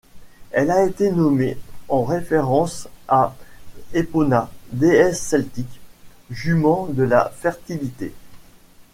Elle 0.49 0.71
a 0.71 0.83
été 0.83 1.11
nommée 1.11 1.55
en 1.87 2.03
référence 2.03 2.87
à 3.07 3.35
Epona, 3.93 4.49
déesse 4.71 5.21
celtique, 5.21 5.79
jument 6.31 6.87
de 6.87 7.03
la 7.03 7.29
fertilité. 7.29 8.11